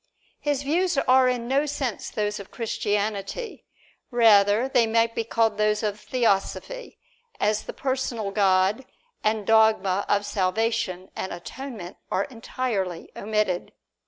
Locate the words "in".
1.29-1.47